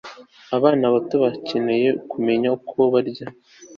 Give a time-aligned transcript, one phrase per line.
[0.57, 3.25] Abana bato bakeneye kumenya ko barya